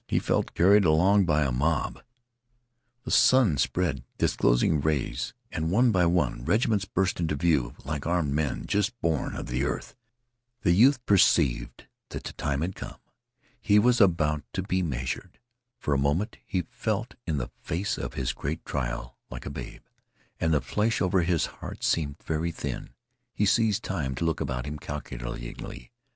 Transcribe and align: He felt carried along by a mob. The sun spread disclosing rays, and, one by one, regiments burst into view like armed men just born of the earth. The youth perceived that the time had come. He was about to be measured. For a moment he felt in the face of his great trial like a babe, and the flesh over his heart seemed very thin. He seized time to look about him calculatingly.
He 0.07 0.17
felt 0.17 0.55
carried 0.55 0.83
along 0.83 1.25
by 1.25 1.43
a 1.43 1.51
mob. 1.51 2.01
The 3.03 3.11
sun 3.11 3.59
spread 3.59 4.03
disclosing 4.17 4.81
rays, 4.81 5.35
and, 5.51 5.69
one 5.69 5.91
by 5.91 6.07
one, 6.07 6.43
regiments 6.43 6.85
burst 6.85 7.19
into 7.19 7.35
view 7.35 7.75
like 7.85 8.07
armed 8.07 8.33
men 8.33 8.65
just 8.65 8.99
born 8.99 9.35
of 9.35 9.45
the 9.45 9.63
earth. 9.63 9.95
The 10.63 10.71
youth 10.71 11.05
perceived 11.05 11.85
that 12.09 12.23
the 12.23 12.33
time 12.33 12.61
had 12.61 12.73
come. 12.75 12.97
He 13.61 13.77
was 13.77 14.01
about 14.01 14.43
to 14.53 14.63
be 14.63 14.81
measured. 14.81 15.37
For 15.77 15.93
a 15.93 15.99
moment 15.99 16.37
he 16.47 16.63
felt 16.71 17.13
in 17.27 17.37
the 17.37 17.51
face 17.61 17.95
of 17.99 18.15
his 18.15 18.33
great 18.33 18.65
trial 18.65 19.19
like 19.29 19.45
a 19.45 19.51
babe, 19.51 19.83
and 20.39 20.51
the 20.51 20.61
flesh 20.61 20.99
over 20.99 21.21
his 21.21 21.45
heart 21.45 21.83
seemed 21.83 22.23
very 22.23 22.49
thin. 22.51 22.89
He 23.35 23.45
seized 23.45 23.83
time 23.83 24.15
to 24.15 24.25
look 24.25 24.41
about 24.41 24.65
him 24.65 24.79
calculatingly. 24.79 25.91